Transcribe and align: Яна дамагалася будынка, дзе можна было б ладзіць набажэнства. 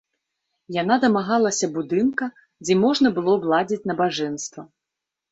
Яна 0.75 0.95
дамагалася 1.01 1.67
будынка, 1.75 2.25
дзе 2.67 2.77
можна 2.85 3.11
было 3.17 3.35
б 3.43 3.51
ладзіць 3.51 3.87
набажэнства. 3.91 4.61